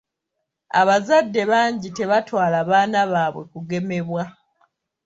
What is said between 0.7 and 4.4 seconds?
Abazadde bangi tebaatwala baana baabwe kugemebwa.